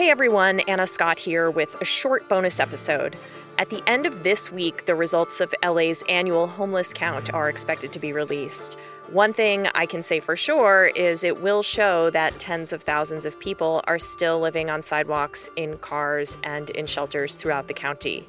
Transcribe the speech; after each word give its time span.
Hey 0.00 0.08
everyone, 0.08 0.60
Anna 0.60 0.86
Scott 0.86 1.18
here 1.18 1.50
with 1.50 1.78
a 1.82 1.84
short 1.84 2.26
bonus 2.26 2.58
episode. 2.58 3.16
At 3.58 3.68
the 3.68 3.86
end 3.86 4.06
of 4.06 4.22
this 4.22 4.50
week, 4.50 4.86
the 4.86 4.94
results 4.94 5.42
of 5.42 5.54
LA's 5.62 6.02
annual 6.08 6.46
homeless 6.46 6.94
count 6.94 7.30
are 7.34 7.50
expected 7.50 7.92
to 7.92 7.98
be 7.98 8.14
released. 8.14 8.78
One 9.12 9.32
thing 9.32 9.66
I 9.74 9.86
can 9.86 10.04
say 10.04 10.20
for 10.20 10.36
sure 10.36 10.86
is 10.94 11.24
it 11.24 11.42
will 11.42 11.64
show 11.64 12.10
that 12.10 12.38
tens 12.38 12.72
of 12.72 12.82
thousands 12.82 13.24
of 13.24 13.40
people 13.40 13.82
are 13.88 13.98
still 13.98 14.38
living 14.38 14.70
on 14.70 14.82
sidewalks, 14.82 15.50
in 15.56 15.78
cars, 15.78 16.38
and 16.44 16.70
in 16.70 16.86
shelters 16.86 17.34
throughout 17.34 17.66
the 17.66 17.74
county. 17.74 18.24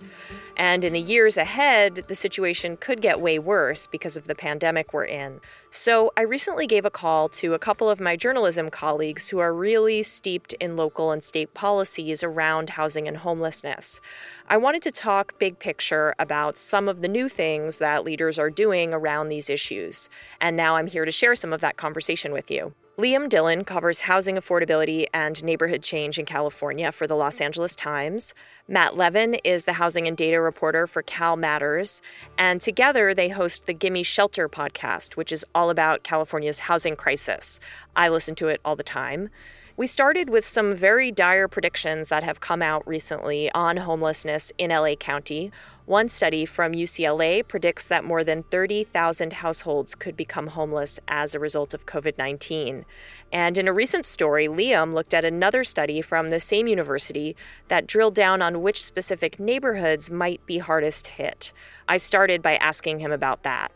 And 0.57 0.83
in 0.83 0.93
the 0.93 0.99
years 0.99 1.37
ahead, 1.37 2.05
the 2.07 2.15
situation 2.15 2.77
could 2.77 3.01
get 3.01 3.21
way 3.21 3.39
worse 3.39 3.87
because 3.87 4.17
of 4.17 4.27
the 4.27 4.35
pandemic 4.35 4.91
we're 4.91 5.05
in. 5.05 5.39
So 5.69 6.11
I 6.17 6.23
recently 6.23 6.67
gave 6.67 6.83
a 6.83 6.89
call 6.89 7.29
to 7.29 7.53
a 7.53 7.59
couple 7.59 7.89
of 7.89 8.01
my 8.01 8.17
journalism 8.17 8.69
colleagues 8.69 9.29
who 9.29 9.39
are 9.39 9.53
really 9.53 10.03
steeped 10.03 10.53
in 10.53 10.75
local 10.75 11.11
and 11.11 11.23
state 11.23 11.53
policies 11.53 12.23
around 12.23 12.71
housing 12.71 13.07
and 13.07 13.17
homelessness. 13.17 14.01
I 14.49 14.57
wanted 14.57 14.81
to 14.81 14.91
talk 14.91 15.39
big 15.39 15.59
picture 15.59 16.13
about 16.19 16.57
some 16.57 16.89
of 16.89 17.01
the 17.01 17.07
new 17.07 17.29
things 17.29 17.79
that 17.79 18.03
leaders 18.03 18.37
are 18.37 18.49
doing 18.49 18.93
around 18.93 19.29
these 19.29 19.49
issues. 19.49 20.09
And 20.41 20.57
now 20.57 20.70
I'm 20.75 20.87
here 20.87 21.05
to 21.05 21.11
share 21.11 21.35
some 21.35 21.53
of 21.53 21.61
that 21.61 21.77
conversation 21.77 22.31
with 22.33 22.49
you. 22.51 22.73
Liam 22.97 23.29
Dillon 23.29 23.63
covers 23.63 24.01
housing 24.01 24.35
affordability 24.35 25.07
and 25.13 25.43
neighborhood 25.43 25.81
change 25.81 26.19
in 26.19 26.25
California 26.25 26.91
for 26.91 27.07
the 27.07 27.15
Los 27.15 27.41
Angeles 27.41 27.75
Times. 27.75 28.33
Matt 28.67 28.95
Levin 28.95 29.35
is 29.43 29.65
the 29.65 29.73
housing 29.73 30.07
and 30.07 30.15
data 30.15 30.39
reporter 30.39 30.85
for 30.85 31.01
CalMatters. 31.01 32.01
And 32.37 32.61
together 32.61 33.13
they 33.13 33.29
host 33.29 33.65
the 33.65 33.73
Gimme 33.73 34.03
Shelter 34.03 34.47
podcast, 34.47 35.15
which 35.15 35.31
is 35.31 35.45
all 35.55 35.69
about 35.69 36.03
California's 36.03 36.59
housing 36.59 36.95
crisis. 36.95 37.59
I 37.95 38.09
listen 38.09 38.35
to 38.35 38.49
it 38.49 38.61
all 38.63 38.75
the 38.75 38.83
time. 38.83 39.29
We 39.77 39.87
started 39.87 40.29
with 40.29 40.45
some 40.45 40.75
very 40.75 41.11
dire 41.11 41.47
predictions 41.47 42.09
that 42.09 42.23
have 42.23 42.41
come 42.41 42.61
out 42.61 42.85
recently 42.85 43.49
on 43.53 43.77
homelessness 43.77 44.51
in 44.57 44.69
LA 44.69 44.95
County. 44.95 45.51
One 45.85 46.09
study 46.09 46.45
from 46.45 46.73
UCLA 46.73 47.47
predicts 47.47 47.87
that 47.87 48.03
more 48.03 48.23
than 48.23 48.43
30,000 48.43 49.33
households 49.33 49.95
could 49.95 50.17
become 50.17 50.47
homeless 50.47 50.99
as 51.07 51.33
a 51.33 51.39
result 51.39 51.73
of 51.73 51.85
COVID 51.85 52.17
19. 52.17 52.85
And 53.31 53.57
in 53.57 53.67
a 53.67 53.73
recent 53.73 54.05
story, 54.05 54.47
Liam 54.47 54.93
looked 54.93 55.13
at 55.13 55.23
another 55.23 55.63
study 55.63 56.01
from 56.01 56.29
the 56.29 56.39
same 56.41 56.67
university 56.67 57.35
that 57.69 57.87
drilled 57.87 58.15
down 58.15 58.41
on 58.41 58.61
which 58.61 58.83
specific 58.83 59.39
neighborhoods 59.39 60.11
might 60.11 60.45
be 60.45 60.57
hardest 60.57 61.07
hit. 61.07 61.53
I 61.87 61.95
started 61.97 62.41
by 62.41 62.57
asking 62.57 62.99
him 62.99 63.13
about 63.13 63.43
that. 63.43 63.71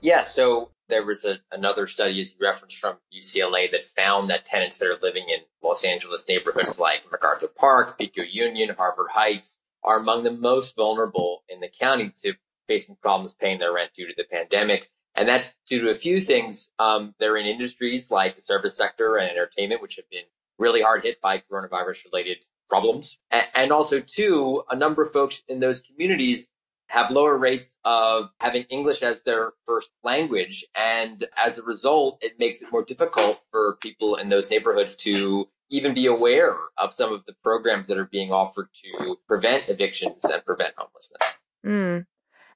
Yeah, 0.00 0.22
so 0.22 0.70
there 0.92 1.04
was 1.04 1.24
a, 1.24 1.38
another 1.50 1.86
study, 1.86 2.20
as 2.20 2.32
you 2.32 2.46
referenced 2.46 2.76
from 2.76 2.98
UCLA, 3.16 3.70
that 3.70 3.82
found 3.82 4.28
that 4.28 4.44
tenants 4.44 4.78
that 4.78 4.88
are 4.88 4.96
living 5.02 5.24
in 5.28 5.38
Los 5.64 5.84
Angeles 5.84 6.26
neighborhoods 6.28 6.78
like 6.78 7.10
MacArthur 7.10 7.48
Park, 7.58 7.98
Pico 7.98 8.22
Union, 8.22 8.74
Harvard 8.76 9.10
Heights 9.12 9.58
are 9.82 9.98
among 9.98 10.22
the 10.22 10.32
most 10.32 10.76
vulnerable 10.76 11.44
in 11.48 11.60
the 11.60 11.68
county 11.68 12.12
to 12.22 12.34
facing 12.68 12.96
problems 13.02 13.34
paying 13.34 13.58
their 13.58 13.72
rent 13.72 13.90
due 13.96 14.06
to 14.06 14.14
the 14.16 14.24
pandemic. 14.24 14.90
And 15.14 15.26
that's 15.26 15.54
due 15.66 15.80
to 15.80 15.90
a 15.90 15.94
few 15.94 16.20
things. 16.20 16.68
Um, 16.78 17.14
they're 17.18 17.36
in 17.36 17.46
industries 17.46 18.10
like 18.10 18.36
the 18.36 18.42
service 18.42 18.76
sector 18.76 19.16
and 19.16 19.30
entertainment, 19.30 19.82
which 19.82 19.96
have 19.96 20.08
been 20.10 20.24
really 20.58 20.82
hard 20.82 21.04
hit 21.04 21.20
by 21.20 21.42
coronavirus 21.50 22.04
related 22.04 22.44
problems. 22.68 23.18
And, 23.30 23.46
and 23.54 23.72
also, 23.72 24.00
too, 24.00 24.62
a 24.70 24.76
number 24.76 25.02
of 25.02 25.12
folks 25.12 25.42
in 25.48 25.60
those 25.60 25.80
communities 25.80 26.48
have 26.92 27.10
lower 27.10 27.38
rates 27.38 27.76
of 27.84 28.34
having 28.40 28.64
English 28.64 29.02
as 29.02 29.22
their 29.22 29.52
first 29.66 29.90
language. 30.04 30.66
And 30.74 31.24
as 31.42 31.58
a 31.58 31.62
result, 31.62 32.18
it 32.22 32.38
makes 32.38 32.60
it 32.60 32.70
more 32.70 32.84
difficult 32.84 33.40
for 33.50 33.78
people 33.80 34.16
in 34.16 34.28
those 34.28 34.50
neighborhoods 34.50 34.94
to 34.96 35.48
even 35.70 35.94
be 35.94 36.04
aware 36.04 36.54
of 36.76 36.92
some 36.92 37.10
of 37.10 37.24
the 37.24 37.34
programs 37.42 37.88
that 37.88 37.96
are 37.96 38.04
being 38.04 38.30
offered 38.30 38.68
to 38.84 39.16
prevent 39.26 39.70
evictions 39.70 40.22
and 40.22 40.44
prevent 40.44 40.74
homelessness. 40.76 41.34
Mm. 41.64 42.04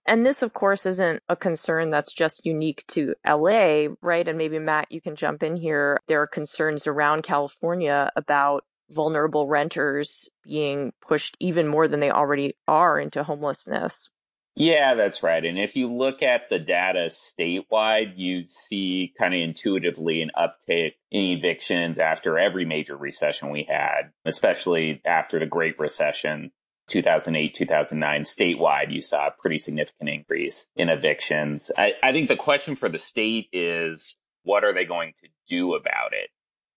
And 0.05 0.27
this, 0.27 0.43
of 0.43 0.53
course, 0.53 0.85
isn't 0.85 1.23
a 1.31 1.35
concern 1.35 1.89
that's 1.89 2.13
just 2.13 2.45
unique 2.45 2.85
to 2.89 3.15
LA, 3.27 3.87
right? 4.03 4.29
And 4.29 4.37
maybe 4.37 4.59
Matt, 4.59 4.93
you 4.93 5.01
can 5.01 5.17
jump 5.17 5.43
in 5.43 5.57
here. 5.57 5.99
There 6.09 6.21
are 6.21 6.27
concerns 6.27 6.87
around 6.87 7.23
California 7.23 8.13
about 8.15 8.65
vulnerable 8.91 9.49
renters 9.49 10.29
being 10.45 10.93
pushed 11.01 11.39
even 11.41 11.67
more 11.67 11.89
than 11.89 12.01
they 12.01 12.11
already 12.11 12.55
are 12.69 13.01
into 13.01 13.23
homelessness. 13.23 14.11
Yeah, 14.59 14.95
that's 14.95 15.23
right. 15.23 15.45
And 15.45 15.59
if 15.59 15.77
you 15.77 15.93
look 15.93 16.23
at 16.23 16.49
the 16.49 16.59
data 16.59 17.11
statewide, 17.11 18.15
you 18.17 18.45
see 18.45 19.13
kind 19.19 19.35
of 19.35 19.41
intuitively 19.41 20.23
an 20.23 20.31
uptick 20.35 20.93
in 21.11 21.25
evictions 21.37 21.99
after 21.99 22.39
every 22.39 22.65
major 22.65 22.97
recession 22.97 23.51
we 23.51 23.67
had, 23.69 24.13
especially 24.25 25.03
after 25.05 25.39
the 25.39 25.47
Great 25.47 25.79
Recession. 25.79 26.53
2008, 26.89 27.53
2009, 27.53 28.23
statewide, 28.23 28.93
you 28.93 29.01
saw 29.01 29.27
a 29.27 29.33
pretty 29.33 29.59
significant 29.59 30.09
increase 30.09 30.67
in 30.77 30.89
evictions. 30.89 31.71
I, 31.77 31.95
I 32.03 32.13
think 32.13 32.29
the 32.29 32.37
question 32.37 32.77
for 32.77 32.89
the 32.89 32.99
state 32.99 33.49
is 33.53 34.17
what 34.45 34.65
are 34.65 34.73
they 34.73 34.85
going 34.85 35.13
to 35.21 35.29
do 35.49 35.75
about 35.75 36.13
it? 36.13 36.31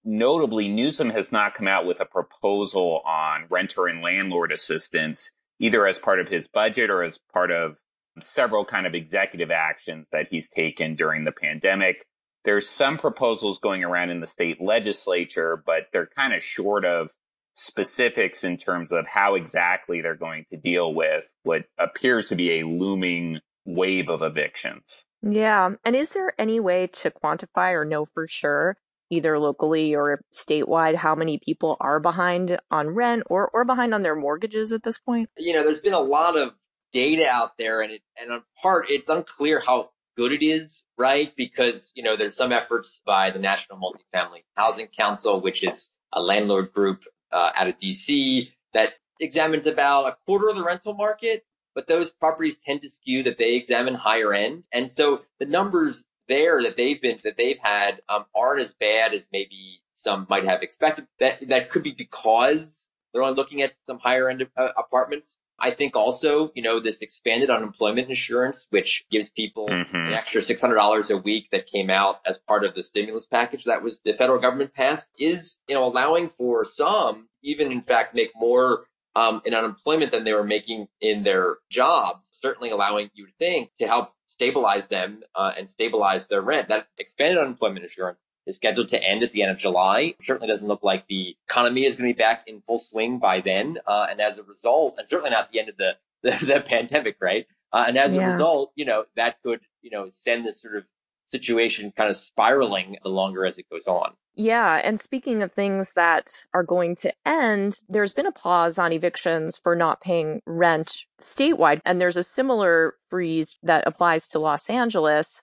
Notably, 0.04 0.68
Newsom 0.68 1.12
has 1.12 1.32
not 1.32 1.54
come 1.54 1.68
out 1.68 1.86
with 1.86 2.02
a 2.02 2.06
proposal 2.06 3.02
on 3.06 3.46
renter 3.50 3.86
and 3.86 4.02
landlord 4.02 4.52
assistance 4.52 5.30
either 5.60 5.86
as 5.88 6.00
part 6.00 6.20
of 6.20 6.30
his 6.30 6.48
budget 6.48 6.90
or 6.90 7.04
as 7.04 7.20
part 7.34 7.52
of 7.52 7.78
several 8.20 8.66
kind 8.66 8.86
of 8.88 8.96
executive 8.96 9.52
actions 9.52 10.08
that 10.12 10.28
he's 10.30 10.50
taken 10.50 10.96
during 10.96 11.24
the 11.24 11.32
pandemic. 11.32 12.06
There's 12.46 12.68
some 12.68 12.98
proposals 12.98 13.60
going 13.60 13.84
around 13.84 14.10
in 14.10 14.22
the 14.22 14.28
state 14.28 14.62
legislature, 14.62 15.62
but 15.66 15.88
they're 15.92 16.08
kind 16.08 16.34
of 16.34 16.42
short 16.42 16.86
of 16.86 17.12
specifics 17.54 18.44
in 18.44 18.58
terms 18.58 18.92
of 18.92 19.06
how 19.06 19.36
exactly 19.36 20.02
they're 20.02 20.16
going 20.16 20.46
to 20.50 20.58
deal 20.58 20.94
with 20.94 21.34
what 21.44 21.66
appears 21.78 22.30
to 22.30 22.36
be 22.36 22.60
a 22.60 22.68
looming 22.68 23.40
wave 23.66 24.10
of 24.10 24.22
evictions. 24.22 25.06
Yeah. 25.22 25.72
And 25.84 25.96
is 25.96 26.14
there 26.14 26.34
any 26.40 26.60
way 26.60 26.88
to 26.88 27.12
quantify 27.12 27.74
or 27.74 27.84
know 27.84 28.06
for 28.06 28.28
sure 28.28 28.78
either 29.10 29.40
locally 29.40 29.96
or 29.96 30.22
statewide 30.34 30.96
how 30.96 31.16
many 31.16 31.40
people 31.40 31.78
are 31.80 32.00
behind 32.00 32.60
on 32.72 32.90
rent 32.90 33.24
or, 33.30 33.50
or 33.50 33.66
behind 33.66 33.94
on 33.94 34.04
their 34.04 34.16
mortgages 34.16 34.72
at 34.72 34.84
this 34.84 34.98
point? 34.98 35.30
You 35.38 35.54
know, 35.54 35.64
there's 35.64 35.82
been 35.82 35.94
a 35.94 36.00
lot 36.00 36.38
of 36.38 36.54
data 36.92 37.28
out 37.30 37.58
there, 37.58 37.82
and 37.82 37.92
it, 37.92 38.02
and 38.20 38.32
on 38.32 38.44
part, 38.62 38.90
it's 38.90 39.10
unclear 39.10 39.62
how 39.66 39.92
good 40.16 40.32
it 40.32 40.44
is, 40.44 40.84
right? 40.98 41.36
Because 41.36 41.92
you 41.96 42.04
know, 42.04 42.16
there's 42.16 42.36
some 42.36 42.52
efforts 42.52 43.02
by 43.06 43.30
the 43.30 43.40
National 43.40 43.80
Multifamily 43.80 44.44
Housing 44.56 44.88
Council, 44.88 45.42
which 45.42 45.64
is 45.64 45.90
a 46.14 46.22
landlord 46.22 46.72
group 46.72 47.04
uh, 47.32 47.52
out 47.56 47.68
of 47.68 47.78
DC 47.78 48.52
that 48.74 48.94
examines 49.20 49.68
about 49.68 50.08
a 50.08 50.18
quarter 50.26 50.50
of 50.50 50.56
the 50.56 50.64
rental 50.64 50.94
market. 50.94 51.46
But 51.76 51.88
those 51.88 52.12
properties 52.12 52.58
tend 52.58 52.82
to 52.82 52.90
skew 52.90 53.24
that 53.24 53.38
they 53.38 53.56
examine 53.56 53.94
higher 53.94 54.34
end, 54.34 54.66
and 54.74 54.90
so 54.90 55.22
the 55.40 55.46
numbers 55.46 56.04
there 56.30 56.62
that 56.64 56.78
they've 56.78 57.02
been 57.02 57.18
that 57.24 57.36
they've 57.38 57.60
had 57.60 58.02
um, 58.08 58.26
aren't 58.34 58.62
as 58.62 58.74
bad 58.74 59.14
as 59.14 59.28
maybe 59.32 59.82
some 59.94 60.26
might 60.30 60.46
have 60.46 60.64
expected. 60.64 61.08
That 61.20 61.50
that 61.50 61.70
could 61.70 61.84
be 61.84 61.92
because 61.92 62.88
they're 63.12 63.24
only 63.24 63.36
looking 63.36 63.62
at 63.62 63.74
some 63.86 64.00
higher 64.00 64.30
end 64.30 64.48
uh, 64.56 64.70
apartments. 64.78 65.36
I 65.62 65.72
think 65.72 65.98
also, 65.98 66.54
you 66.56 66.62
know, 66.62 66.80
this 66.80 67.02
expanded 67.02 67.50
unemployment 67.50 68.08
insurance, 68.08 68.68
which 68.70 69.04
gives 69.12 69.30
people 69.30 69.68
mm-hmm. 69.68 69.94
an 69.94 70.14
extra 70.14 70.42
$600 70.42 71.12
a 71.12 71.18
week 71.18 71.50
that 71.52 71.66
came 71.66 71.90
out 71.90 72.22
as 72.26 72.38
part 72.38 72.64
of 72.64 72.76
the 72.76 72.82
stimulus 72.82 73.26
package 73.26 73.66
that 73.66 73.84
was 73.84 74.00
the 74.06 74.14
federal 74.14 74.40
government 74.40 74.74
passed 74.74 75.08
is, 75.20 75.58
you 75.68 75.76
know, 75.76 75.86
allowing 75.86 76.30
for 76.30 76.64
some 76.64 77.28
even 77.42 77.72
in 77.72 77.82
fact 77.82 78.16
make 78.16 78.32
more 78.36 78.86
um, 79.20 79.42
in 79.46 79.54
unemployment 79.54 80.12
than 80.12 80.24
they 80.24 80.34
were 80.34 80.46
making 80.46 80.88
in 81.02 81.24
their 81.24 81.58
jobs, 81.70 82.26
certainly 82.32 82.70
allowing 82.70 83.10
you 83.14 83.26
to 83.26 83.32
think 83.38 83.70
to 83.80 83.88
help 83.88 84.14
stabilize 84.28 84.88
them 84.88 85.22
uh, 85.36 85.52
and 85.58 85.70
stabilize 85.70 86.28
their 86.28 86.42
rent. 86.42 86.70
That 86.70 86.88
expanded 86.98 87.38
unemployment 87.38 87.84
insurance 87.84 88.22
is 88.48 88.56
scheduled 88.56 88.88
to 88.90 89.04
end 89.04 89.22
at 89.22 89.32
the 89.32 89.42
end 89.42 89.52
of 89.52 89.58
July. 89.58 90.16
Certainly 90.22 90.48
doesn't 90.48 90.68
look 90.68 90.84
like 90.84 91.08
the 91.08 91.36
economy 91.50 91.86
is 91.86 91.96
going 91.96 92.10
to 92.10 92.14
be 92.14 92.18
back 92.18 92.44
in 92.48 92.62
full 92.62 92.80
swing 92.80 93.20
by 93.20 93.42
then. 93.42 93.78
Uh, 93.86 94.08
and 94.10 94.22
as 94.22 94.40
a 94.40 94.44
result, 94.44 94.96
and 94.98 95.08
certainly 95.08 95.32
not 95.32 95.52
the 95.52 95.60
end 95.60 95.68
of 95.68 95.76
the, 95.76 95.98
the, 96.24 96.46
the 96.46 96.62
pandemic, 96.62 97.18
right? 97.22 97.46
Uh, 97.74 97.86
and 97.88 97.98
as 97.98 98.16
yeah. 98.16 98.22
a 98.22 98.34
result, 98.34 98.72
you 98.76 98.86
know, 98.86 99.06
that 99.16 99.36
could, 99.44 99.60
you 99.82 99.92
know, 99.92 100.10
send 100.10 100.46
this 100.46 100.62
sort 100.62 100.78
of 100.78 100.86
situation 101.30 101.92
kind 101.96 102.10
of 102.10 102.18
spiraling 102.18 102.98
the 103.04 103.10
longer 103.10 103.46
as 103.46 103.58
it 103.58 103.70
goes 103.72 103.88
on. 103.88 104.14
Yeah. 104.36 104.80
And 104.84 105.00
speaking 105.00 105.44
of 105.44 105.52
things 105.52 105.94
that 105.94 106.32
are 106.54 106.64
going 106.64 106.96
to 106.98 107.14
end, 107.26 107.76
there's 107.90 108.14
been 108.14 108.26
a 108.26 108.32
pause 108.32 108.78
on 108.78 108.94
evictions 108.94 109.58
for 109.58 109.76
not 109.76 110.02
paying 110.02 110.42
rent 110.46 110.96
statewide. 111.22 111.82
And 111.86 112.00
there's 112.00 112.16
a 112.16 112.24
similar 112.24 112.96
freeze 113.10 113.58
that 113.64 113.86
applies 113.86 114.30
to 114.30 114.40
Los 114.40 114.70
Angeles. 114.70 115.42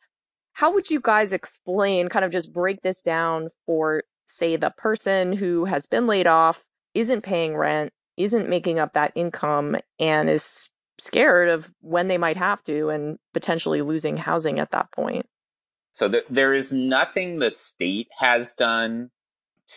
How 0.54 0.72
would 0.72 0.88
you 0.88 1.00
guys 1.00 1.32
explain, 1.32 2.08
kind 2.08 2.24
of 2.24 2.32
just 2.32 2.54
break 2.54 2.80
this 2.80 3.02
down 3.02 3.48
for, 3.66 4.02
say, 4.26 4.56
the 4.56 4.72
person 4.78 5.34
who 5.34 5.66
has 5.66 5.84
been 5.84 6.06
laid 6.06 6.26
off, 6.26 6.64
isn't 6.94 7.20
paying 7.20 7.54
rent, 7.54 7.92
isn't 8.16 8.48
making 8.48 8.78
up 8.78 8.94
that 8.94 9.12
income, 9.14 9.76
and 10.00 10.30
is 10.30 10.70
scared 10.98 11.50
of 11.50 11.70
when 11.82 12.08
they 12.08 12.16
might 12.16 12.38
have 12.38 12.64
to 12.64 12.88
and 12.88 13.18
potentially 13.34 13.82
losing 13.82 14.16
housing 14.16 14.58
at 14.58 14.70
that 14.70 14.90
point? 14.92 15.26
So 15.96 16.12
there 16.28 16.52
is 16.52 16.72
nothing 16.72 17.38
the 17.38 17.50
state 17.50 18.08
has 18.18 18.52
done 18.52 19.12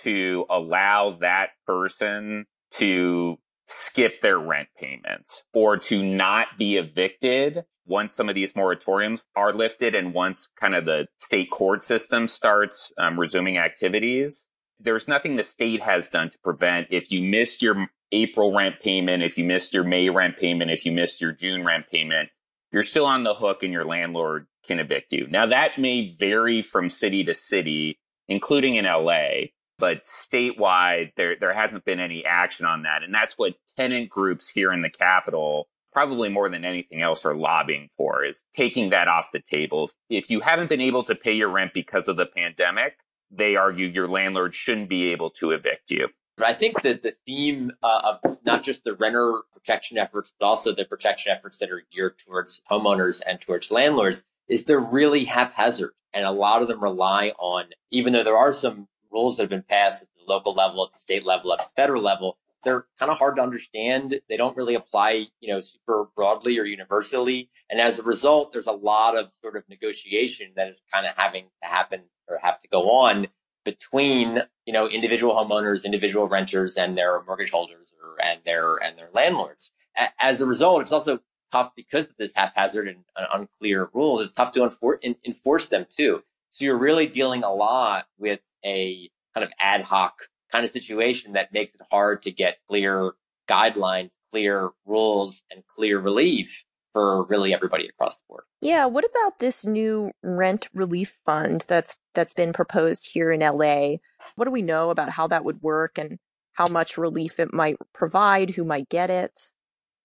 to 0.02 0.46
allow 0.50 1.12
that 1.22 1.52
person 1.66 2.46
to 2.72 3.38
skip 3.68 4.22
their 4.22 4.38
rent 4.38 4.68
payments 4.78 5.44
or 5.54 5.78
to 5.78 6.04
not 6.04 6.58
be 6.58 6.76
evicted 6.76 7.64
once 7.86 8.14
some 8.14 8.28
of 8.28 8.36
these 8.36 8.52
moratoriums 8.52 9.24
are 9.38 9.54
lifted 9.54 9.96
and 9.96 10.14
once 10.14 10.50
kind 10.60 10.76
of 10.76 10.84
the 10.84 11.08
state 11.16 11.52
court 11.52 11.82
system 11.82 12.28
starts 12.28 12.92
um, 12.98 13.18
resuming 13.18 13.58
activities. 13.58 14.50
There's 14.78 15.08
nothing 15.08 15.38
the 15.38 15.44
state 15.44 15.82
has 15.84 16.10
done 16.10 16.28
to 16.32 16.40
prevent 16.44 16.88
if 16.92 17.14
you 17.14 17.22
missed 17.22 17.62
your 17.62 17.88
April 18.12 18.54
rent 18.54 18.82
payment, 18.82 19.24
if 19.24 19.38
you 19.38 19.46
missed 19.46 19.74
your 19.74 19.86
May 19.86 20.10
rent 20.10 20.36
payment, 20.36 20.70
if 20.70 20.86
you 20.86 20.92
missed 20.92 21.22
your 21.22 21.32
June 21.32 21.64
rent 21.64 21.86
payment, 21.90 22.28
you're 22.72 22.84
still 22.84 23.06
on 23.06 23.24
the 23.24 23.34
hook 23.34 23.64
and 23.64 23.74
your 23.74 23.86
landlord 23.86 24.48
can 24.66 24.80
evict 24.80 25.14
you. 25.14 25.28
Now 25.30 25.46
that 25.48 25.80
may 25.80 26.14
vary 26.20 26.62
from 26.62 26.90
city 26.90 27.24
to 27.24 27.34
city, 27.34 28.00
including 28.28 28.76
in 28.76 28.86
LA, 28.86 29.48
but 29.78 30.04
statewide 30.04 31.12
there 31.16 31.36
there 31.40 31.54
hasn't 31.54 31.86
been 31.86 32.00
any 32.00 32.26
action 32.26 32.66
on 32.66 32.84
that. 32.84 33.04
And 33.04 33.14
that's 33.14 33.38
what 33.38 33.56
tenant 33.78 34.10
groups 34.10 34.50
here 34.50 34.72
in 34.72 34.82
the 34.82 34.90
capital 34.90 35.68
probably 35.92 36.30
more 36.30 36.50
than 36.50 36.66
anything 36.66 37.02
else 37.02 37.26
are 37.26 37.36
lobbying 37.36 37.90
for 37.98 38.24
is 38.24 38.46
taking 38.54 38.92
that 38.92 39.08
off 39.08 39.30
the 39.34 39.40
table. 39.40 39.90
If 40.10 40.30
you 40.30 40.40
haven't 40.42 40.70
been 40.70 40.82
able 40.82 41.04
to 41.04 41.16
pay 41.16 41.34
your 41.34 41.50
rent 41.50 41.72
because 41.74 42.08
of 42.08 42.18
the 42.18 42.26
pandemic, 42.26 43.00
they 43.32 43.56
argue 43.56 43.88
your 43.88 44.08
landlord 44.08 44.54
shouldn't 44.54 44.90
be 44.90 45.12
able 45.12 45.30
to 45.32 45.52
evict 45.52 45.92
you. 45.92 46.10
I 46.46 46.54
think 46.54 46.82
that 46.84 47.04
the 47.04 47.16
theme 47.26 47.72
uh, 47.84 48.18
of 48.24 48.38
not 48.46 48.64
just 48.64 48.84
the 48.84 48.96
renter 48.96 49.42
protection 49.54 49.98
efforts, 49.98 50.34
but 50.40 50.46
also 50.46 50.74
the 50.74 50.86
protection 50.86 51.32
efforts 51.32 51.58
that 51.58 51.72
are 51.72 51.84
geared 51.92 52.18
towards 52.18 52.62
homeowners 52.70 53.22
and 53.28 53.40
towards 53.40 53.72
landlords 53.72 54.24
is 54.48 54.66
they're 54.66 54.80
really 54.80 55.26
haphazard. 55.26 55.92
And 56.14 56.26
a 56.26 56.32
lot 56.32 56.62
of 56.62 56.68
them 56.68 56.84
rely 56.84 57.34
on, 57.38 57.66
even 57.92 58.14
though 58.14 58.24
there 58.24 58.38
are 58.38 58.54
some 58.54 58.88
rules 59.12 59.38
that 59.38 59.44
have 59.44 59.50
been 59.50 59.64
passed 59.64 60.04
at 60.04 60.10
the 60.18 60.32
local 60.32 60.54
level, 60.54 60.86
at 60.86 60.92
the 60.92 61.00
state 61.00 61.26
level, 61.26 61.54
at 61.54 61.60
the 61.60 61.70
federal 61.76 62.02
level, 62.02 62.38
they're 62.64 62.86
kind 62.98 63.12
of 63.12 63.18
hard 63.18 63.38
to 63.38 63.42
understand. 63.42 64.20
They 64.28 64.38
don't 64.38 64.58
really 64.58 64.76
apply, 64.76 65.28
you 65.40 65.54
know, 65.54 65.62
super 65.62 66.08
broadly 66.16 66.58
or 66.60 66.66
universally. 66.66 67.50
And 67.70 67.80
as 67.80 68.00
a 68.00 68.04
result, 68.04 68.52
there's 68.52 68.68
a 68.68 68.72
lot 68.72 69.18
of 69.18 69.32
sort 69.42 69.56
of 69.56 69.64
negotiation 69.70 70.52
that 70.56 70.68
is 70.68 70.82
kind 70.92 71.06
of 71.06 71.16
having 71.16 71.46
to 71.62 71.70
happen 71.70 72.02
or 72.28 72.38
have 72.42 72.60
to 72.60 72.68
go 72.68 72.90
on 72.90 73.28
between 73.70 74.42
you 74.66 74.74
know 74.74 74.88
individual 74.88 75.34
homeowners, 75.36 75.84
individual 75.84 76.28
renters, 76.28 76.76
and 76.78 76.98
their 76.98 77.22
mortgage 77.24 77.52
holders 77.52 77.94
or, 78.02 78.24
and 78.24 78.40
their 78.46 78.76
and 78.78 78.98
their 78.98 79.10
landlords. 79.14 79.72
A- 79.98 80.10
as 80.20 80.42
a 80.42 80.46
result, 80.46 80.82
it's 80.82 80.92
also 80.92 81.20
tough 81.52 81.72
because 81.76 82.10
of 82.10 82.18
this 82.18 82.32
haphazard 82.36 82.88
and 82.88 83.04
unclear 83.34 83.90
rules. 83.94 84.22
It's 84.22 84.34
tough 84.34 84.52
to 84.54 84.62
enfor- 84.62 85.00
in- 85.02 85.16
enforce 85.26 85.70
them 85.70 85.86
too. 85.90 86.24
So 86.50 86.66
you're 86.66 86.78
really 86.78 87.08
dealing 87.08 87.44
a 87.44 87.54
lot 87.54 88.08
with 88.18 88.40
a 88.66 89.10
kind 89.36 89.44
of 89.44 89.52
ad 89.60 89.84
hoc 89.84 90.14
kind 90.52 90.66
of 90.66 90.72
situation 90.72 91.34
that 91.34 91.54
makes 91.54 91.76
it 91.76 91.82
hard 91.92 92.24
to 92.24 92.32
get 92.32 92.58
clear 92.68 93.12
guidelines, 93.48 94.12
clear 94.32 94.70
rules, 94.86 95.44
and 95.52 95.64
clear 95.76 96.00
relief 96.00 96.64
for 97.00 97.24
really 97.24 97.54
everybody 97.54 97.88
across 97.88 98.18
the 98.18 98.24
board. 98.28 98.44
Yeah, 98.60 98.86
what 98.86 99.06
about 99.06 99.40
this 99.40 99.66
new 99.66 100.12
rent 100.22 100.68
relief 100.74 101.18
fund 101.26 101.64
that's 101.68 101.98
that's 102.14 102.34
been 102.34 102.52
proposed 102.52 103.10
here 103.14 103.32
in 103.32 103.40
LA? 103.40 103.98
What 104.36 104.46
do 104.46 104.52
we 104.52 104.62
know 104.62 104.90
about 104.90 105.12
how 105.12 105.28
that 105.28 105.46
would 105.46 105.62
work 105.62 105.98
and 105.98 106.20
how 106.54 106.68
much 106.68 106.98
relief 106.98 107.40
it 107.40 107.54
might 107.54 107.78
provide, 107.94 108.50
who 108.52 108.66
might 108.66 108.90
get 108.90 109.10
it? 109.10 109.52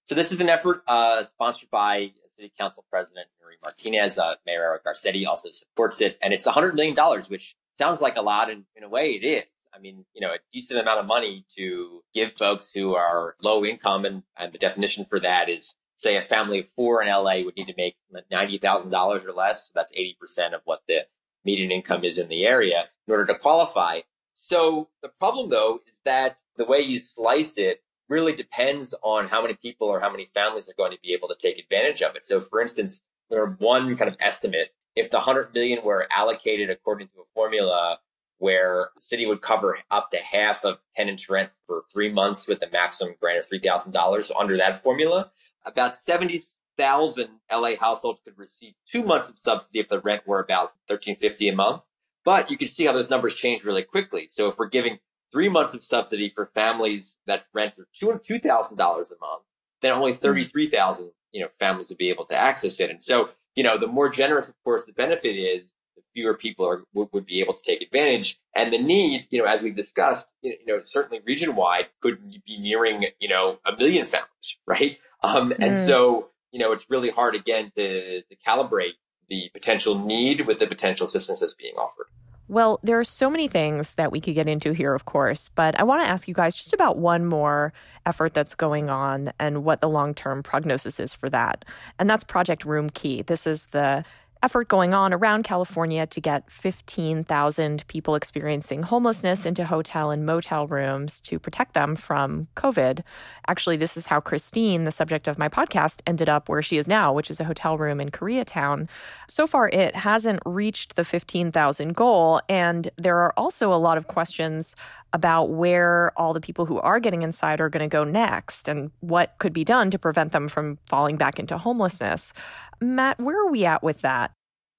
So 0.05 0.15
this 0.15 0.31
is 0.31 0.41
an 0.41 0.49
effort 0.49 0.83
uh, 0.87 1.25
sponsored 1.25 1.71
by 1.71 2.13
City 2.37 2.53
Council 2.57 2.85
President 2.91 3.27
Nury 3.43 3.61
Martinez. 3.61 4.17
Uh, 4.17 4.37
Mayor 4.47 4.63
Eric 4.63 4.85
Garcetti 4.85 5.27
also 5.27 5.51
supports 5.51 6.01
it, 6.01 6.17
and 6.23 6.33
it's 6.33 6.47
$100 6.47 6.75
million, 6.75 6.97
which 7.29 7.57
sounds 7.77 8.01
like 8.01 8.17
a 8.17 8.23
lot, 8.23 8.51
and 8.51 8.65
in 8.77 8.85
a 8.85 8.89
way 8.89 9.11
it 9.11 9.27
is. 9.27 9.45
I 9.75 9.81
mean, 9.81 10.05
you 10.15 10.21
know, 10.21 10.33
a 10.33 10.39
decent 10.53 10.79
amount 10.79 11.01
of 11.01 11.07
money 11.07 11.45
to 11.57 12.03
give 12.15 12.35
folks 12.35 12.71
who 12.71 12.95
are 12.95 13.35
low 13.43 13.65
income, 13.65 14.05
and, 14.05 14.23
and 14.37 14.53
the 14.53 14.59
definition 14.59 15.05
for 15.05 15.19
that 15.19 15.49
is 15.49 15.75
say 15.97 16.17
a 16.17 16.23
family 16.23 16.61
of 16.61 16.69
four 16.69 17.03
in 17.03 17.09
LA 17.09 17.41
would 17.45 17.57
need 17.57 17.67
to 17.67 17.75
make 17.77 17.97
$90,000 18.33 19.25
or 19.25 19.33
less. 19.33 19.67
So 19.67 19.73
that's 19.75 19.93
80% 19.93 20.55
of 20.55 20.61
what 20.65 20.83
the 20.89 21.07
median 21.45 21.71
income 21.71 22.05
is 22.05 22.19
in 22.19 22.29
the 22.29 22.47
area 22.47 22.89
in 23.07 23.13
order 23.13 23.27
to 23.27 23.39
qualify. 23.39 24.01
So 24.35 24.89
the 25.03 25.11
problem 25.21 25.51
though 25.51 25.81
is 25.87 25.99
that 26.05 26.41
the 26.57 26.65
way 26.65 26.81
you 26.81 26.99
slice 26.99 27.57
it 27.57 27.83
really 28.09 28.35
depends 28.35 28.95
on 29.03 29.27
how 29.27 29.41
many 29.43 29.55
people 29.55 29.89
or 29.89 30.01
how 30.01 30.11
many 30.11 30.27
families 30.27 30.69
are 30.69 30.75
going 30.77 30.93
to 30.93 30.99
be 31.03 31.13
able 31.13 31.29
to 31.29 31.37
take 31.41 31.59
advantage 31.59 32.03
of 32.03 32.17
it. 32.17 32.25
So 32.25 32.41
for 32.41 32.61
instance, 32.61 33.01
there 33.31 33.47
one 33.59 33.97
kind 33.97 34.11
of 34.11 34.17
estimate, 34.21 34.75
if 34.95 35.11
the 35.11 35.19
100 35.19 35.55
million 35.55 35.83
were 35.85 36.07
allocated 36.15 36.71
according 36.71 37.09
to 37.09 37.21
a 37.21 37.25
formula 37.35 37.99
where 38.39 38.91
the 38.95 39.01
city 39.01 39.27
would 39.27 39.41
cover 39.41 39.79
up 39.91 40.11
to 40.11 40.19
half 40.19 40.65
of 40.65 40.79
tenants 40.95 41.29
rent 41.31 41.51
for 41.67 41.83
three 41.93 42.13
months 42.13 42.47
with 42.47 42.63
a 42.63 42.71
maximum 42.71 43.15
grant 43.21 43.39
of 43.39 43.49
$3,000 43.49 44.31
under 44.39 44.57
that 44.57 44.77
formula, 44.77 45.31
about 45.65 45.95
70,000 45.95 47.29
LA 47.53 47.71
households 47.81 48.21
could 48.25 48.39
receive 48.39 48.75
two 48.91 49.05
months 49.05 49.29
of 49.29 49.39
subsidy 49.39 49.81
if 49.81 49.89
the 49.89 50.01
rent 50.01 50.27
were 50.27 50.41
about 50.41 50.73
1350 50.89 51.49
a 51.49 51.55
month. 51.55 51.87
But 52.25 52.51
you 52.51 52.57
can 52.57 52.69
see 52.69 52.87
how 52.87 52.93
those 52.93 53.11
numbers 53.11 53.35
change 53.35 53.65
really 53.65 53.83
quickly. 53.83 54.29
So 54.31 54.49
if 54.49 54.59
we're 54.59 54.69
giving 54.69 54.99
three 55.31 55.49
months 55.49 55.75
of 55.75 55.85
subsidy 55.85 56.31
for 56.31 56.47
families 56.47 57.19
that's 57.27 57.49
rent 57.53 57.75
for 57.75 57.87
$2,000 58.03 58.73
a 58.73 58.79
month, 58.79 59.43
then 59.83 59.93
only 59.93 60.13
hmm. 60.13 60.19
33,000, 60.19 61.11
you 61.33 61.41
know, 61.41 61.49
families 61.59 61.89
would 61.89 61.99
be 61.99 62.11
able 62.11 62.25
to 62.27 62.37
access 62.37 62.81
it. 62.81 62.91
And 62.91 63.03
so, 63.03 63.31
you 63.55 63.63
know, 63.63 63.77
the 63.77 63.87
more 63.87 64.09
generous, 64.09 64.49
of 64.49 64.55
course, 64.65 64.87
the 64.87 64.93
benefit 64.93 65.37
is, 65.37 65.75
fewer 66.15 66.35
people 66.35 66.67
are, 66.67 66.85
would, 66.95 67.09
would 67.13 67.27
be 67.27 67.41
able 67.41 67.55
to 67.55 67.63
take 67.63 67.83
advantage. 67.83 68.39
And 68.55 68.73
the 68.73 68.79
need, 68.79 69.27
you 69.31 69.41
know, 69.41 69.49
as 69.49 69.63
we've 69.63 69.77
discussed, 69.77 70.35
you 70.43 70.57
know, 70.67 70.81
certainly 70.85 71.21
region 71.27 71.57
wide 71.57 71.87
could 72.01 72.19
be 72.45 72.59
nearing, 72.59 73.07
you 73.19 73.29
know, 73.29 73.59
a 73.65 73.77
million 73.77 74.07
families, 74.07 74.57
right? 74.67 74.99
Um, 75.23 75.51
mm. 75.51 75.57
And 75.59 75.77
so, 75.77 76.29
you 76.53 76.59
know, 76.59 76.73
it's 76.73 76.89
really 76.89 77.11
hard 77.11 77.35
again 77.35 77.73
to, 77.77 78.23
to 78.23 78.37
calibrate 78.47 78.95
the 79.29 79.51
potential 79.53 79.99
need 79.99 80.43
with 80.43 80.59
the 80.59 80.67
potential 80.67 81.07
assistance 81.07 81.41
that's 81.41 81.55
being 81.55 81.75
offered. 81.75 82.07
Well, 82.47 82.79
there 82.83 83.01
are 83.01 83.05
so 83.05 83.31
many 83.31 83.49
things 83.49 83.95
that 83.95 84.13
we 84.13 84.21
could 84.21 84.35
get 84.35 84.49
into 84.49 84.73
here, 84.73 84.95
of 84.95 85.07
course, 85.07 85.49
but 85.55 85.79
I 85.81 85.83
want 85.83 86.03
to 86.03 86.09
ask 86.09 86.29
you 86.29 86.35
guys 86.35 86.55
just 86.55 86.75
about 86.75 86.99
one 86.99 87.25
more 87.25 87.73
effort 88.05 88.35
that's 88.35 88.55
going 88.55 88.91
on 88.91 89.33
and 89.39 89.65
what 89.65 89.81
the 89.81 89.89
long 89.89 90.13
term 90.13 90.43
prognosis 90.43 91.01
is 91.01 91.15
for 91.15 91.31
that. 91.31 91.65
And 91.99 92.09
that's 92.09 92.23
Project 92.23 92.67
Roomkey. 92.67 93.25
This 93.27 93.47
is 93.47 93.67
the 93.69 94.05
effort 94.45 94.69
going 94.69 94.93
on 94.93 95.15
around 95.15 95.43
California 95.43 96.07
to 96.07 96.21
get 96.21 96.51
15,000 96.51 97.83
people 97.89 98.15
experiencing 98.15 98.83
homelessness 98.83 99.47
into 99.47 99.65
hotel 99.65 100.11
and 100.11 100.27
motel 100.27 100.67
rooms 100.67 101.19
to 101.23 101.39
protect 101.39 101.73
them 101.73 101.97
from 101.97 102.47
COVID. 102.55 103.01
Actually, 103.49 103.79
this 103.79 103.97
is 103.97 104.07
how 104.07 104.21
Christine, 104.21 104.85
the 104.85 104.93
subject 104.93 105.29
of 105.29 105.39
my 105.39 105.49
podcast, 105.49 106.03
ended 106.07 106.29
up 106.29 106.51
where 106.51 106.61
she 106.61 106.77
is 106.77 106.87
now, 106.87 107.11
which 107.11 107.31
is 107.31 107.41
a 107.41 107.45
hotel 107.45 107.79
room 107.79 108.03
in 108.03 108.11
Koreatown. 108.11 108.87
So 109.29 109.47
far, 109.47 109.71
it 109.71 109.97
hasn't 109.97 110.41
reached 110.45 110.97
the 110.97 111.05
15,000 111.05 111.95
goal. 111.97 112.43
And 112.47 112.91
there 112.99 113.17
are 113.21 113.33
also 113.39 113.73
a 113.73 113.81
lot 113.81 113.97
of 113.97 114.09
questions 114.09 114.77
about 115.15 115.51
where 115.51 116.13
all 116.17 116.35
the 116.35 116.41
people 116.41 116.67
who 116.67 116.81
are 116.81 116.99
getting 116.99 117.23
inside 117.23 117.61
are 117.61 117.69
going 117.71 117.89
to 117.89 117.93
go 117.93 118.03
next 118.03 118.69
and 118.69 118.91
what 119.01 119.37
could 119.39 119.53
be 119.53 119.65
done 119.65 119.91
to 119.93 119.99
prevent 119.99 120.33
them 120.33 120.49
from 120.49 120.77
falling 120.87 121.17
back 121.17 121.39
into 121.39 121.57
homelessness. 121.57 122.33
Matt, 122.81 123.21
where 123.21 123.41
are 123.41 123.51
we 123.51 123.65
at 123.65 123.83
with 123.83 124.01
that? 124.01 124.33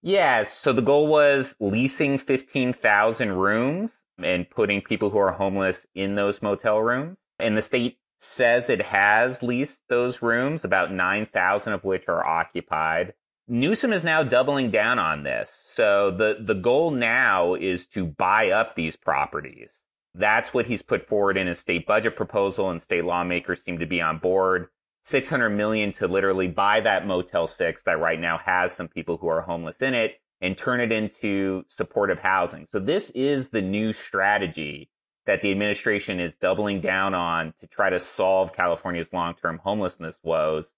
Yeah, 0.07 0.43
so 0.43 0.71
the 0.71 0.83
goal 0.83 1.07
was 1.07 1.55
leasing 1.59 2.19
15,000 2.19 3.31
rooms 3.31 4.03
and 4.21 4.47
putting 4.47 4.81
people 4.81 5.09
who 5.09 5.17
are 5.17 5.31
homeless 5.31 5.87
in 5.95 6.13
those 6.13 6.43
motel 6.43 6.79
rooms. 6.79 7.17
And 7.39 7.57
the 7.57 7.63
state 7.63 7.97
says 8.19 8.69
it 8.69 8.83
has 8.83 9.41
leased 9.41 9.81
those 9.89 10.21
rooms, 10.21 10.63
about 10.63 10.91
9,000 10.91 11.73
of 11.73 11.83
which 11.83 12.07
are 12.07 12.23
occupied. 12.23 13.15
Newsom 13.47 13.91
is 13.91 14.03
now 14.03 14.21
doubling 14.21 14.69
down 14.69 14.99
on 14.99 15.23
this. 15.23 15.49
So 15.49 16.11
the, 16.11 16.37
the 16.39 16.53
goal 16.53 16.91
now 16.91 17.55
is 17.55 17.87
to 17.87 18.05
buy 18.05 18.51
up 18.51 18.75
these 18.75 18.95
properties. 18.95 19.81
That's 20.13 20.53
what 20.53 20.67
he's 20.67 20.83
put 20.83 21.01
forward 21.01 21.35
in 21.35 21.47
his 21.47 21.57
state 21.57 21.87
budget 21.87 22.15
proposal 22.15 22.69
and 22.69 22.79
state 22.79 23.05
lawmakers 23.05 23.63
seem 23.63 23.79
to 23.79 23.87
be 23.87 24.01
on 24.01 24.19
board. 24.19 24.67
600 25.05 25.51
million 25.51 25.93
to 25.93 26.07
literally 26.07 26.47
buy 26.47 26.81
that 26.81 27.05
Motel 27.05 27.45
6 27.45 27.83
that 27.83 27.99
right 27.99 28.19
now 28.19 28.39
has 28.39 28.73
some 28.73 28.87
people 28.87 29.17
who 29.17 29.27
are 29.27 29.41
homeless 29.41 29.81
in 29.81 29.93
it 29.93 30.19
and 30.41 30.57
turn 30.57 30.79
it 30.79 30.91
into 30.91 31.63
supportive 31.67 32.19
housing. 32.19 32.65
So 32.69 32.79
this 32.79 33.11
is 33.11 33.49
the 33.49 33.61
new 33.61 33.93
strategy 33.93 34.89
that 35.25 35.41
the 35.41 35.51
administration 35.51 36.19
is 36.19 36.35
doubling 36.35 36.81
down 36.81 37.13
on 37.13 37.53
to 37.59 37.67
try 37.67 37.89
to 37.89 37.99
solve 37.99 38.53
California's 38.53 39.13
long-term 39.13 39.59
homelessness 39.63 40.19
woes. 40.23 40.73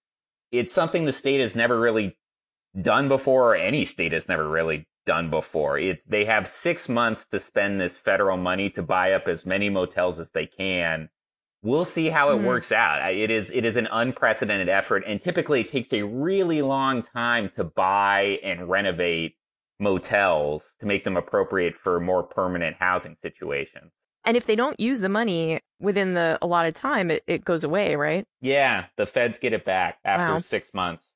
It's 0.52 0.72
something 0.72 1.04
the 1.04 1.12
state 1.12 1.40
has 1.40 1.56
never 1.56 1.78
really 1.80 2.16
done 2.80 3.08
before 3.08 3.52
or 3.52 3.56
any 3.56 3.84
state 3.84 4.12
has 4.12 4.28
never 4.28 4.48
really 4.48 4.86
done 5.06 5.30
before. 5.30 5.78
It, 5.78 6.02
they 6.08 6.26
have 6.26 6.46
six 6.46 6.88
months 6.88 7.26
to 7.26 7.38
spend 7.38 7.80
this 7.80 7.98
federal 7.98 8.36
money 8.36 8.68
to 8.70 8.82
buy 8.82 9.12
up 9.12 9.26
as 9.26 9.46
many 9.46 9.70
motels 9.70 10.20
as 10.20 10.30
they 10.30 10.46
can 10.46 11.08
We'll 11.62 11.84
see 11.84 12.08
how 12.08 12.30
it 12.30 12.36
mm-hmm. 12.36 12.46
works 12.46 12.70
out. 12.70 13.12
It 13.12 13.30
is 13.30 13.50
it 13.50 13.64
is 13.64 13.76
an 13.76 13.88
unprecedented 13.90 14.68
effort, 14.68 15.02
and 15.06 15.20
typically 15.20 15.60
it 15.62 15.68
takes 15.68 15.92
a 15.92 16.02
really 16.02 16.62
long 16.62 17.02
time 17.02 17.50
to 17.56 17.64
buy 17.64 18.38
and 18.44 18.68
renovate 18.68 19.34
motels 19.80 20.74
to 20.80 20.86
make 20.86 21.04
them 21.04 21.16
appropriate 21.16 21.74
for 21.76 22.00
more 22.00 22.22
permanent 22.22 22.76
housing 22.78 23.16
situations. 23.20 23.92
And 24.24 24.36
if 24.36 24.46
they 24.46 24.56
don't 24.56 24.78
use 24.78 25.00
the 25.00 25.08
money 25.08 25.60
within 25.80 26.14
the 26.14 26.38
allotted 26.42 26.74
time, 26.74 27.10
it, 27.10 27.22
it 27.26 27.44
goes 27.44 27.64
away, 27.64 27.96
right? 27.96 28.26
Yeah, 28.40 28.86
the 28.96 29.06
feds 29.06 29.38
get 29.38 29.52
it 29.52 29.64
back 29.64 29.98
after 30.04 30.34
Wow. 30.34 30.38
six 30.40 30.74
months. 30.74 31.06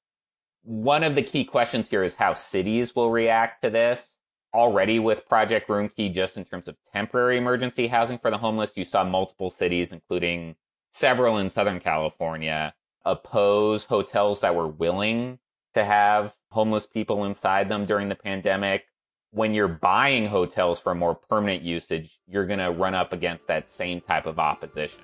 One 0.63 1.03
of 1.03 1.15
the 1.15 1.23
key 1.23 1.45
questions 1.45 1.91
here 1.91 2.05
is 2.05 2.15
how 2.15 2.35
cities 2.35 2.95
will 2.95 3.11
react 3.11 3.63
to 3.63 3.71
this. 3.71 4.17
Already 4.55 4.99
with 4.99 5.27
Project 5.27 5.69
Roomkey, 5.69 6.13
just 6.13 6.37
in 6.37 6.45
terms 6.45 6.69
of 6.69 6.77
temporary 6.93 7.39
emergency 7.39 7.87
housing 7.87 8.19
for 8.19 8.31
the 8.31 8.37
homeless, 8.37 8.77
you 8.77 8.85
saw 8.85 9.03
multiple 9.03 9.51
cities, 9.51 9.93
including 9.93 10.57
several 10.93 11.39
in 11.39 11.49
Southern 11.49 11.81
California, 11.81 12.75
oppose 13.05 13.85
hotels 13.85 14.41
that 14.41 14.55
were 14.55 14.69
willing 14.69 15.39
to 15.73 15.85
have 15.85 16.35
homeless 16.51 16.87
people 16.87 17.25
inside 17.25 17.71
them 17.71 17.87
during 17.87 18.11
the 18.11 18.15
pandemic. 18.15 18.85
When 19.31 19.55
you're 19.55 19.69
buying 19.69 20.27
hotels 20.27 20.79
for 20.79 20.95
more 20.95 21.15
permanent 21.15 21.63
usage, 21.63 22.19
you're 22.27 22.47
going 22.47 22.59
to 22.59 22.71
run 22.71 22.95
up 22.95 23.15
against 23.15 23.47
that 23.47 23.71
same 23.71 24.03
type 24.03 24.27
of 24.27 24.39
opposition. 24.39 25.01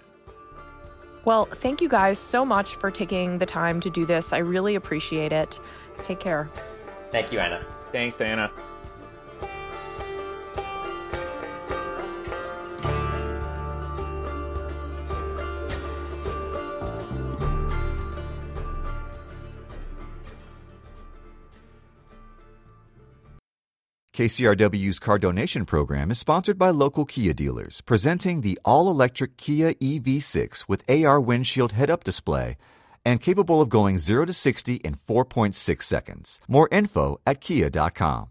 Well, 1.25 1.47
thank 1.47 1.81
you 1.81 1.89
guys 1.89 2.19
so 2.19 2.45
much 2.45 2.75
for 2.77 2.91
taking 2.91 3.39
the 3.39 3.47
time 3.47 3.81
to 3.81 3.89
do 3.89 4.05
this. 4.05 4.35
I 4.35 4.39
really 4.39 4.75
appreciate 4.75 5.33
it. 5.33 5.59
Take 6.03 6.21
care. 6.21 6.51
Thank 7.11 7.33
you, 7.33 7.39
Anna. 7.39 7.65
Thanks, 7.93 8.21
Anna. 8.21 8.51
KCRW's 24.19 24.99
car 24.99 25.17
donation 25.17 25.65
program 25.65 26.11
is 26.11 26.19
sponsored 26.19 26.59
by 26.59 26.71
local 26.71 27.05
Kia 27.05 27.33
dealers, 27.33 27.81
presenting 27.83 28.41
the 28.41 28.59
all 28.65 28.91
electric 28.91 29.37
Kia 29.37 29.75
EV6 29.75 30.69
with 30.69 30.83
AR 30.91 31.21
windshield 31.21 31.71
head 31.71 31.89
up 31.89 32.03
display 32.03 32.57
and 33.05 33.21
capable 33.21 33.61
of 33.61 33.69
going 33.69 34.01
0 34.01 34.25
to 34.25 34.33
60 34.33 34.75
in 34.75 34.97
4.6 34.97 35.83
seconds. 35.85 36.41
More 36.49 36.69
info 36.73 37.21
at 37.29 37.41
kia.com. 37.41 38.31